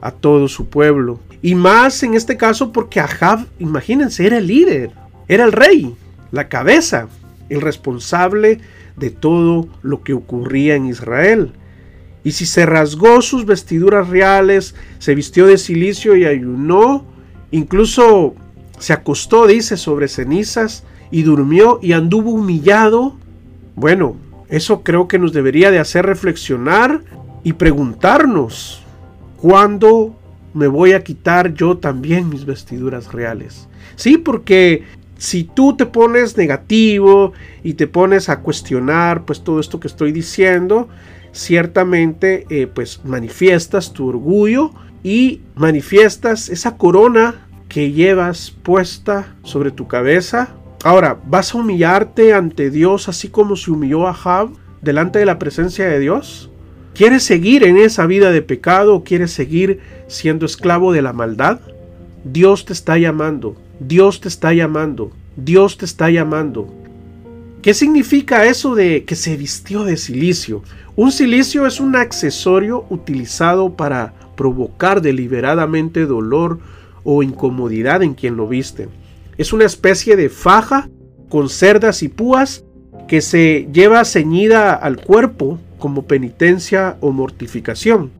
[0.00, 1.20] a todo su pueblo.
[1.42, 4.92] Y más en este caso porque Ahab, imagínense, era el líder,
[5.28, 5.94] era el rey,
[6.32, 7.08] la cabeza,
[7.48, 8.60] el responsable
[8.96, 11.52] de todo lo que ocurría en Israel.
[12.24, 17.04] Y si se rasgó sus vestiduras reales, se vistió de silicio y ayunó,
[17.50, 18.34] incluso
[18.78, 23.16] se acostó, dice, sobre cenizas, y durmió y anduvo humillado,
[23.74, 24.16] bueno,
[24.48, 27.02] eso creo que nos debería de hacer reflexionar
[27.44, 28.82] y preguntarnos,
[29.40, 30.14] ¿cuándo
[30.54, 33.68] me voy a quitar yo también mis vestiduras reales?
[33.96, 34.84] Sí, porque
[35.16, 40.12] si tú te pones negativo y te pones a cuestionar pues todo esto que estoy
[40.12, 40.88] diciendo,
[41.32, 44.72] ciertamente eh, pues manifiestas tu orgullo
[45.02, 52.70] y manifiestas esa corona que llevas puesta sobre tu cabeza Ahora, ¿vas a humillarte ante
[52.70, 56.50] Dios así como se humilló a Jab delante de la presencia de Dios?
[56.98, 61.60] ¿Quieres seguir en esa vida de pecado o quieres seguir siendo esclavo de la maldad?
[62.24, 66.74] Dios te está llamando, Dios te está llamando, Dios te está llamando.
[67.62, 70.64] ¿Qué significa eso de que se vistió de silicio?
[70.96, 76.58] Un silicio es un accesorio utilizado para provocar deliberadamente dolor
[77.04, 78.88] o incomodidad en quien lo viste.
[79.36, 80.90] Es una especie de faja
[81.28, 82.64] con cerdas y púas
[83.08, 88.12] que se lleva ceñida al cuerpo como penitencia o mortificación.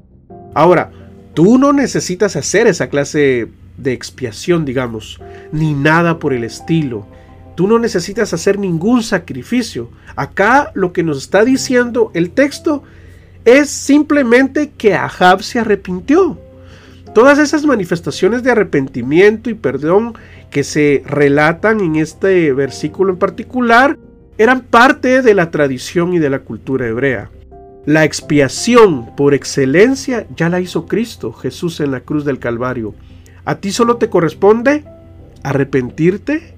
[0.55, 0.90] Ahora,
[1.35, 5.20] tú no necesitas hacer esa clase de expiación, digamos,
[5.53, 7.07] ni nada por el estilo.
[7.55, 9.90] Tú no necesitas hacer ningún sacrificio.
[10.16, 12.83] Acá lo que nos está diciendo el texto
[13.44, 16.38] es simplemente que Ahab se arrepintió.
[17.14, 20.14] Todas esas manifestaciones de arrepentimiento y perdón
[20.51, 23.98] que se relatan en este versículo en particular
[24.38, 27.31] eran parte de la tradición y de la cultura hebrea.
[27.87, 32.94] La expiación por excelencia ya la hizo Cristo, Jesús en la cruz del Calvario.
[33.44, 34.85] A ti solo te corresponde
[35.42, 36.55] arrepentirte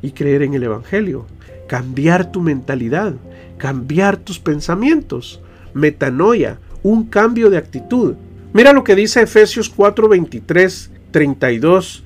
[0.00, 1.26] y creer en el Evangelio,
[1.66, 3.14] cambiar tu mentalidad,
[3.56, 5.40] cambiar tus pensamientos,
[5.74, 8.14] metanoia, un cambio de actitud.
[8.52, 12.04] Mira lo que dice Efesios 4, 23, 32.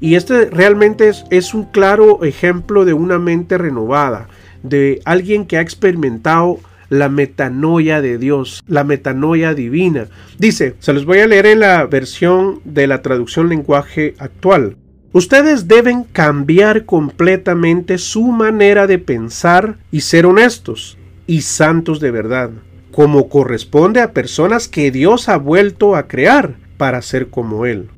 [0.00, 4.28] Y este realmente es, es un claro ejemplo de una mente renovada,
[4.68, 10.06] de alguien que ha experimentado la metanoia de Dios, la metanoia divina.
[10.38, 14.76] Dice, se los voy a leer en la versión de la traducción lenguaje actual.
[15.12, 22.50] Ustedes deben cambiar completamente su manera de pensar y ser honestos y santos de verdad,
[22.92, 27.88] como corresponde a personas que Dios ha vuelto a crear para ser como Él.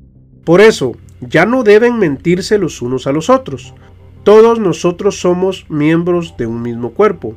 [0.44, 3.74] Por eso, ya no deben mentirse los unos a los otros.
[4.29, 7.35] Todos nosotros somos miembros de un mismo cuerpo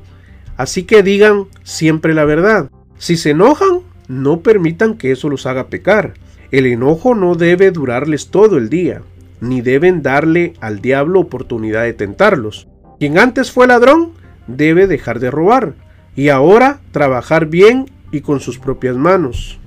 [0.58, 2.69] Así que digan siempre la verdad.
[2.97, 6.15] Si se enojan, no permitan que eso los haga pecar.
[6.51, 9.04] El enojo no debe durarles todo el día,
[9.39, 12.67] ni deben darle al diablo oportunidad de tentarlos.
[12.99, 14.12] Quien antes fue ladrón
[14.47, 15.75] debe dejar de robar
[16.17, 19.62] y ahora trabajar bien y con sus propias manos.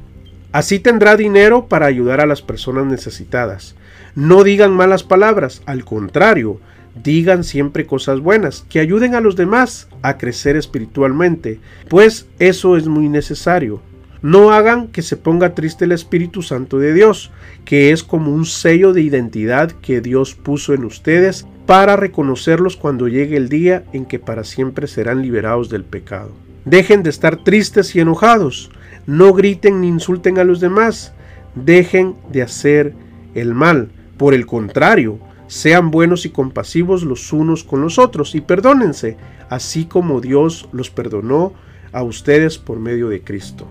[0.52, 3.76] Así tendrá dinero para ayudar a las personas necesitadas.
[4.14, 6.60] No digan malas palabras, al contrario,
[7.02, 12.86] Digan siempre cosas buenas, que ayuden a los demás a crecer espiritualmente, pues eso es
[12.86, 13.80] muy necesario.
[14.22, 17.30] No hagan que se ponga triste el Espíritu Santo de Dios,
[17.64, 23.08] que es como un sello de identidad que Dios puso en ustedes para reconocerlos cuando
[23.08, 26.30] llegue el día en que para siempre serán liberados del pecado.
[26.64, 28.70] Dejen de estar tristes y enojados,
[29.06, 31.12] no griten ni insulten a los demás,
[31.54, 32.94] dejen de hacer
[33.34, 33.90] el mal.
[34.16, 35.18] Por el contrario,
[35.54, 39.16] sean buenos y compasivos los unos con los otros y perdónense,
[39.48, 41.52] así como Dios los perdonó
[41.92, 43.68] a ustedes por medio de Cristo.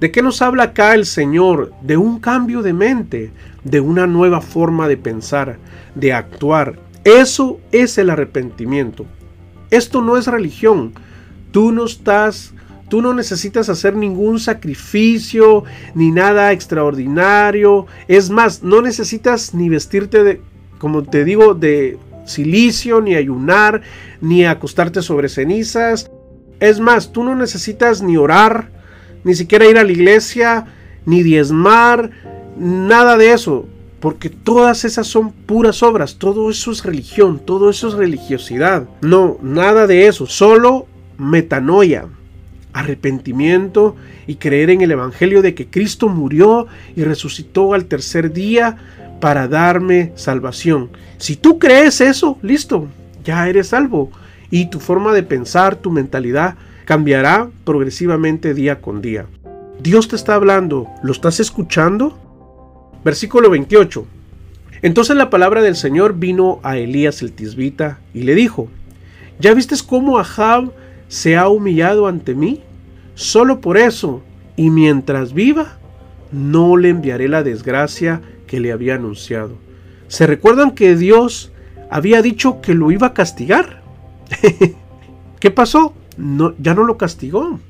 [0.00, 1.74] ¿De qué nos habla acá el Señor?
[1.82, 3.32] De un cambio de mente,
[3.64, 5.58] de una nueva forma de pensar,
[5.94, 6.78] de actuar.
[7.04, 9.04] Eso es el arrepentimiento.
[9.70, 10.94] Esto no es religión.
[11.50, 12.54] Tú no estás
[12.88, 17.86] Tú no necesitas hacer ningún sacrificio ni nada extraordinario.
[18.08, 20.40] Es más, no necesitas ni vestirte de,
[20.78, 23.82] como te digo, de silicio, ni ayunar,
[24.20, 26.10] ni acostarte sobre cenizas.
[26.60, 28.70] Es más, tú no necesitas ni orar,
[29.24, 30.66] ni siquiera ir a la iglesia,
[31.06, 32.10] ni diezmar,
[32.58, 33.66] nada de eso.
[34.00, 38.88] Porque todas esas son puras obras, todo eso es religión, todo eso es religiosidad.
[39.00, 40.86] No, nada de eso, solo
[41.18, 42.06] metanoia,
[42.72, 43.96] arrepentimiento
[44.28, 48.76] y creer en el Evangelio de que Cristo murió y resucitó al tercer día
[49.20, 50.90] para darme salvación.
[51.18, 52.88] Si tú crees eso, listo,
[53.24, 54.10] ya eres salvo.
[54.50, 59.26] Y tu forma de pensar, tu mentalidad cambiará progresivamente día con día.
[59.80, 62.18] Dios te está hablando, ¿lo estás escuchando?
[63.04, 64.06] Versículo 28.
[64.82, 68.68] Entonces la palabra del Señor vino a Elías el tisbita y le dijo,
[69.38, 70.72] ¿ya vistes cómo Ahab
[71.08, 72.62] se ha humillado ante mí?
[73.14, 74.22] Solo por eso,
[74.56, 75.78] y mientras viva,
[76.32, 79.56] no le enviaré la desgracia que le había anunciado.
[80.08, 81.52] ¿Se recuerdan que Dios
[81.90, 83.82] había dicho que lo iba a castigar?
[85.40, 85.94] ¿Qué pasó?
[86.16, 87.60] No, ya no lo castigó.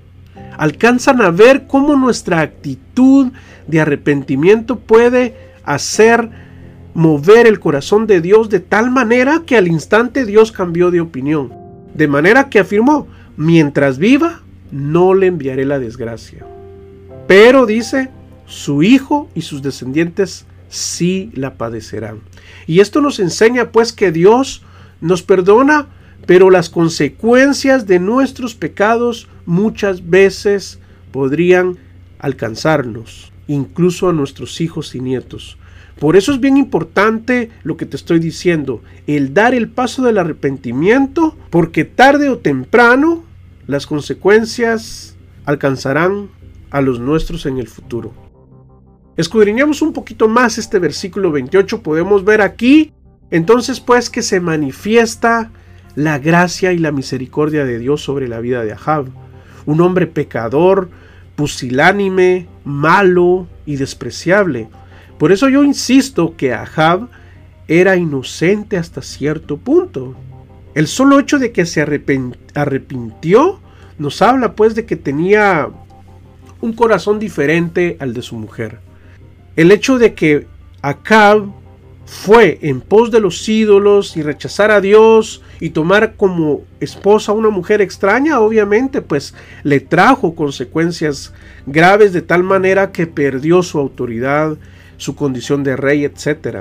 [0.56, 3.32] Alcanzan a ver cómo nuestra actitud
[3.66, 6.30] de arrepentimiento puede hacer
[6.94, 11.52] mover el corazón de Dios de tal manera que al instante Dios cambió de opinión.
[11.94, 14.40] De manera que afirmó, mientras viva,
[14.72, 16.44] no le enviaré la desgracia.
[17.26, 18.10] Pero dice,
[18.46, 22.20] su hijo y sus descendientes sí la padecerán.
[22.66, 24.62] Y esto nos enseña pues que Dios
[25.00, 25.86] nos perdona,
[26.26, 30.78] pero las consecuencias de nuestros pecados muchas veces
[31.12, 31.78] podrían
[32.18, 35.56] alcanzarnos, incluso a nuestros hijos y nietos.
[35.98, 40.18] Por eso es bien importante lo que te estoy diciendo, el dar el paso del
[40.18, 43.24] arrepentimiento, porque tarde o temprano
[43.66, 46.28] las consecuencias alcanzarán
[46.70, 48.27] a los nuestros en el futuro.
[49.18, 52.92] Escudriñamos un poquito más este versículo 28, podemos ver aquí
[53.32, 55.50] entonces pues que se manifiesta
[55.96, 59.06] la gracia y la misericordia de Dios sobre la vida de Ahab,
[59.66, 60.88] un hombre pecador,
[61.34, 64.68] pusilánime, malo y despreciable.
[65.18, 67.08] Por eso yo insisto que Ahab
[67.66, 70.14] era inocente hasta cierto punto.
[70.76, 71.82] El solo hecho de que se
[72.54, 73.58] arrepintió
[73.98, 75.68] nos habla pues de que tenía
[76.60, 78.86] un corazón diferente al de su mujer.
[79.58, 80.46] El hecho de que
[80.82, 81.46] Acab
[82.06, 87.34] fue en pos de los ídolos y rechazar a Dios y tomar como esposa a
[87.34, 89.34] una mujer extraña, obviamente, pues
[89.64, 91.34] le trajo consecuencias
[91.66, 94.56] graves de tal manera que perdió su autoridad,
[94.96, 96.58] su condición de rey, etc.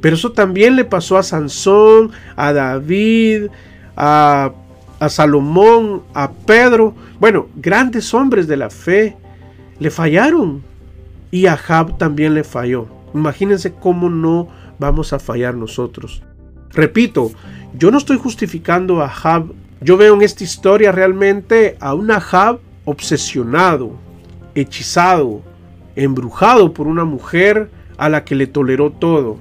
[0.00, 3.48] Pero eso también le pasó a Sansón, a David,
[3.96, 4.52] a,
[5.00, 6.94] a Salomón, a Pedro.
[7.18, 9.16] Bueno, grandes hombres de la fe
[9.80, 10.70] le fallaron.
[11.32, 12.86] Y a Jab también le falló.
[13.14, 16.22] Imagínense cómo no vamos a fallar nosotros.
[16.70, 17.32] Repito,
[17.76, 19.46] yo no estoy justificando a Ahab.
[19.80, 23.96] Yo veo en esta historia realmente a un Ahab obsesionado,
[24.54, 25.42] hechizado,
[25.96, 29.38] embrujado por una mujer a la que le toleró todo,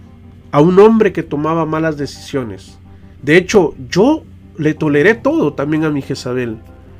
[0.52, 2.80] a un hombre que tomaba malas decisiones.
[3.22, 4.24] De hecho, yo
[4.58, 6.58] le toleré todo también a mi Jezabel.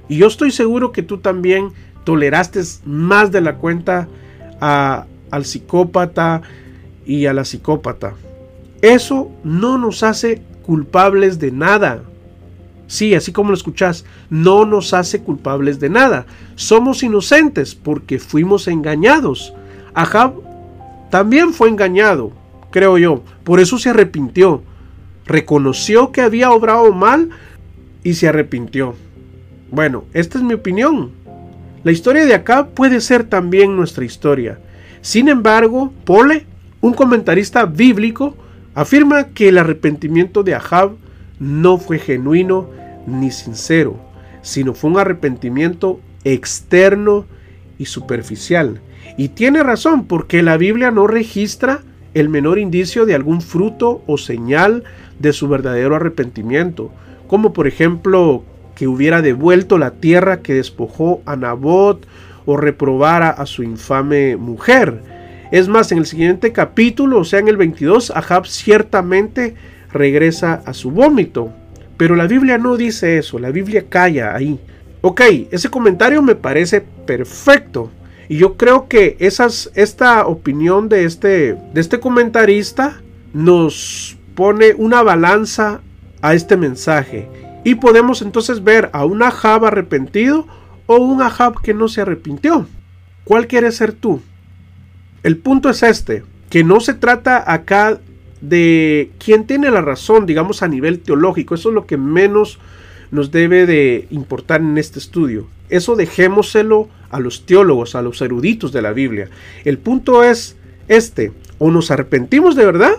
[0.10, 1.70] Y yo estoy seguro que tú también
[2.04, 4.10] toleraste más de la cuenta
[4.62, 6.42] al psicópata
[7.06, 8.14] y a la psicópata.
[8.82, 12.04] Eso no nos hace culpables de nada.
[12.88, 16.26] Sí, así como lo escuchás, no nos hace culpables de nada.
[16.56, 19.54] Somos inocentes porque fuimos engañados.
[19.94, 20.34] Ahab
[21.10, 22.32] también fue engañado,
[22.70, 23.24] creo yo.
[23.44, 24.62] Por eso se arrepintió.
[25.26, 27.30] Reconoció que había obrado mal
[28.04, 28.96] y se arrepintió.
[29.70, 31.12] Bueno, esta es mi opinión.
[31.84, 34.60] La historia de acá puede ser también nuestra historia.
[35.02, 36.46] Sin embargo, Pole,
[36.80, 38.36] un comentarista bíblico,
[38.74, 40.94] Afirma que el arrepentimiento de Ahab
[41.40, 42.70] no fue genuino
[43.06, 44.00] ni sincero,
[44.42, 47.26] sino fue un arrepentimiento externo
[47.78, 48.80] y superficial.
[49.18, 51.82] Y tiene razón, porque la Biblia no registra
[52.14, 54.86] el menor indicio de algún fruto o señal
[55.20, 56.92] de su verdadero arrepentimiento,
[57.28, 58.44] como por ejemplo
[58.82, 62.04] que hubiera devuelto la tierra que despojó a Nabot
[62.48, 65.04] o reprobara a su infame mujer.
[65.52, 69.54] Es más, en el siguiente capítulo, o sea, en el 22, Ahab ciertamente
[69.94, 71.54] regresa a su vómito.
[71.96, 74.60] Pero la Biblia no dice eso, la Biblia calla ahí.
[75.02, 75.22] Ok,
[75.52, 77.92] ese comentario me parece perfecto.
[78.30, 83.00] Y yo creo que esas, esta opinión de este, de este comentarista
[83.32, 85.82] nos pone una balanza
[86.24, 87.41] a este mensaje.
[87.64, 90.48] Y podemos entonces ver a un Ahab arrepentido
[90.88, 92.68] o un Ahab que no se arrepintió.
[93.24, 94.22] ¿Cuál quieres ser tú?
[95.24, 98.00] El punto es este, que no se trata acá
[98.42, 102.60] de quién tiene la razón, digamos a nivel teológico, eso es lo que menos
[103.12, 105.48] nos debe de importar en este estudio.
[105.70, 109.30] Eso dejémoselo a los teólogos, a los eruditos de la Biblia.
[109.64, 110.58] El punto es
[110.88, 112.94] este, o nos arrepentimos de verdad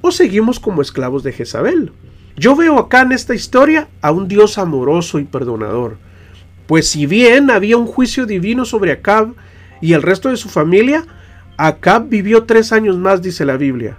[0.00, 1.92] o seguimos como esclavos de Jezabel.
[2.36, 5.98] Yo veo acá en esta historia a un Dios amoroso y perdonador.
[6.66, 9.34] Pues si bien había un juicio divino sobre Acab
[9.80, 11.04] y el resto de su familia,
[11.56, 13.96] Acab vivió tres años más, dice la Biblia.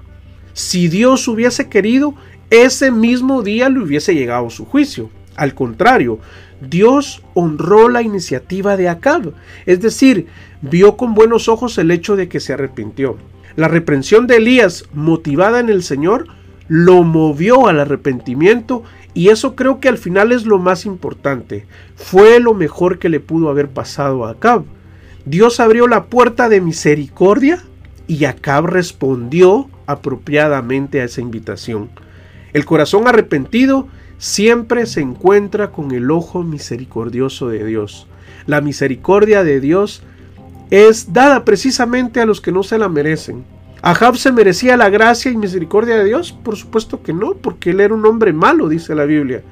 [0.52, 2.16] Si Dios hubiese querido,
[2.50, 5.10] ese mismo día le hubiese llegado su juicio.
[5.38, 6.20] Al contrario,
[6.60, 9.34] Dios honró la iniciativa de Acab,
[9.66, 10.28] es decir,
[10.62, 13.18] vio con buenos ojos el hecho de que se arrepintió.
[13.56, 16.28] La reprensión de Elías, motivada en el Señor,
[16.68, 21.66] lo movió al arrepentimiento y eso creo que al final es lo más importante.
[21.96, 24.64] Fue lo mejor que le pudo haber pasado a Acab.
[25.26, 27.64] Dios abrió la puerta de misericordia
[28.08, 31.90] y Acab respondió apropiadamente a esa invitación.
[32.54, 33.88] El corazón arrepentido
[34.18, 38.08] siempre se encuentra con el ojo misericordioso de Dios.
[38.48, 40.04] La misericordia de Dios
[40.70, 43.44] es dada precisamente a los que no se la merecen.
[43.86, 46.32] ¿Ahab se merecía la gracia y misericordia de Dios?
[46.32, 49.44] Por supuesto que no, porque él era un hombre malo, dice la Biblia.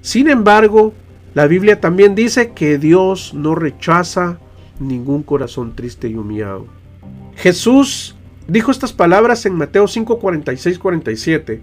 [0.00, 0.94] Sin embargo,
[1.34, 4.38] la Biblia también dice que Dios no rechaza
[4.80, 6.66] ningún corazón triste y humillado.
[7.34, 8.16] Jesús
[8.48, 11.60] dijo estas palabras en Mateo 5, 46, 47.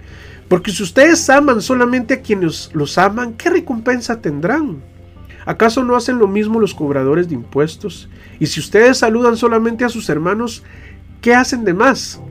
[0.48, 4.84] Porque si ustedes aman solamente a quienes los aman, ¿qué recompensa tendrán?
[5.46, 8.08] ¿Acaso no hacen lo mismo los cobradores de impuestos?
[8.40, 10.64] Y si ustedes saludan solamente a sus hermanos,
[11.24, 12.22] ¿qué hacen de más?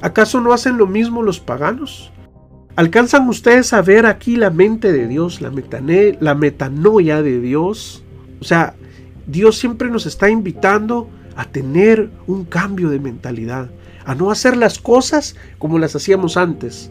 [0.00, 2.10] ¿Acaso no hacen lo mismo los paganos?
[2.74, 5.52] ¿Alcanzan ustedes a ver aquí la mente de Dios, la,
[6.20, 8.02] la metanoia de Dios?
[8.40, 8.74] O sea,
[9.26, 13.68] Dios siempre nos está invitando a tener un cambio de mentalidad,
[14.06, 16.90] a no hacer las cosas como las hacíamos antes.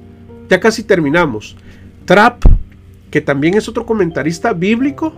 [0.50, 1.58] Ya casi terminamos.
[2.06, 2.44] Trapp,
[3.10, 5.14] que también es otro comentarista bíblico,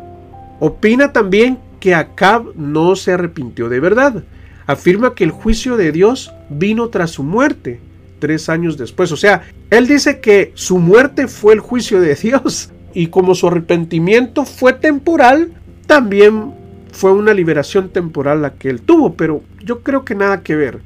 [0.60, 4.24] opina también que Acab no se arrepintió de verdad.
[4.70, 7.80] Afirma que el juicio de Dios vino tras su muerte,
[8.20, 9.12] tres años después.
[9.12, 9.42] O sea,
[9.72, 12.70] él dice que su muerte fue el juicio de Dios.
[12.94, 15.54] Y como su arrepentimiento fue temporal,
[15.88, 16.54] también
[16.92, 20.82] fue una liberación temporal la que él tuvo, pero yo creo que nada que ver.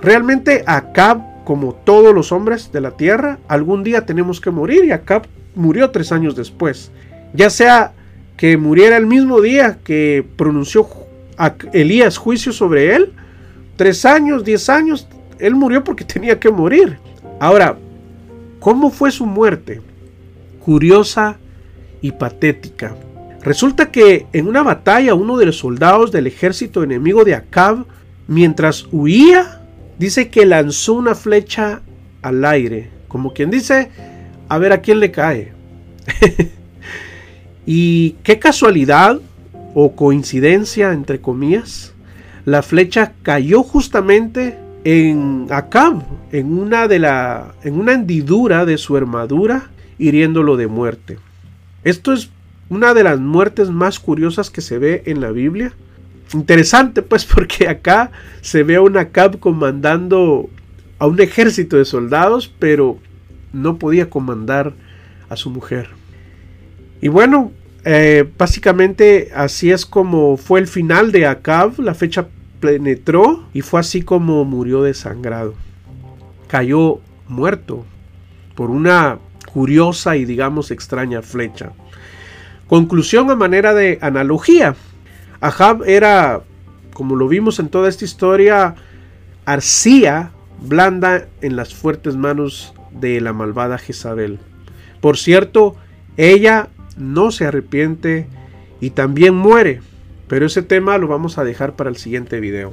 [0.00, 4.90] Realmente Acab, como todos los hombres de la tierra, algún día tenemos que morir y
[4.90, 6.90] Acab murió tres años después.
[7.34, 7.92] Ya sea
[8.36, 10.82] que muriera el mismo día que pronunció
[11.72, 13.12] Elías juicio sobre él,
[13.76, 15.08] tres años, diez años,
[15.38, 16.98] él murió porque tenía que morir.
[17.40, 17.76] Ahora,
[18.60, 19.80] ¿cómo fue su muerte?
[20.64, 21.38] Curiosa
[22.00, 22.94] y patética.
[23.42, 27.84] Resulta que en una batalla uno de los soldados del ejército enemigo de Acab,
[28.28, 29.60] mientras huía,
[29.98, 31.82] dice que lanzó una flecha
[32.22, 33.90] al aire, como quien dice,
[34.48, 35.52] a ver a quién le cae.
[37.66, 39.20] y qué casualidad
[39.74, 41.94] o coincidencia, entre comillas,
[42.44, 46.02] la flecha cayó justamente en Acab,
[46.32, 51.18] en una, de la, en una hendidura de su armadura, hiriéndolo de muerte.
[51.84, 52.30] Esto es
[52.68, 55.72] una de las muertes más curiosas que se ve en la Biblia.
[56.34, 58.10] Interesante pues porque acá
[58.40, 60.48] se ve a un Acab comandando
[60.98, 62.98] a un ejército de soldados, pero
[63.52, 64.72] no podía comandar
[65.28, 65.90] a su mujer.
[67.00, 67.52] Y bueno,
[67.84, 72.26] eh, básicamente así es como fue el final de Acab, la fecha
[72.60, 75.54] penetró y fue así como murió desangrado.
[76.48, 77.84] Cayó muerto
[78.54, 79.18] por una
[79.52, 81.72] curiosa y digamos extraña flecha.
[82.68, 84.76] Conclusión a manera de analogía.
[85.40, 86.42] Ahab era,
[86.94, 88.76] como lo vimos en toda esta historia,
[89.44, 90.30] arcía
[90.60, 94.38] blanda en las fuertes manos de la malvada Jezabel.
[95.00, 95.74] Por cierto,
[96.16, 98.26] ella no se arrepiente
[98.80, 99.80] y también muere
[100.32, 102.72] pero ese tema lo vamos a dejar para el siguiente video.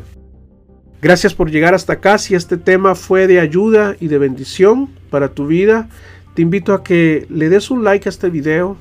[1.01, 2.17] Gracias por llegar hasta acá.
[2.17, 5.89] Si este tema fue de ayuda y de bendición para tu vida,
[6.35, 8.77] te invito a que le des un like a este video.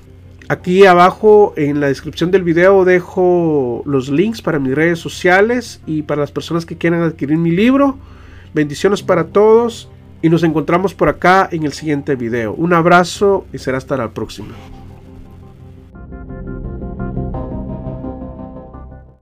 [0.48, 6.02] Aquí abajo en la descripción del video dejo los links para mis redes sociales y
[6.02, 7.98] para las personas que quieran adquirir mi libro.
[8.54, 9.90] Bendiciones para todos
[10.22, 12.54] y nos encontramos por acá en el siguiente video.
[12.54, 14.54] Un abrazo y será hasta la próxima.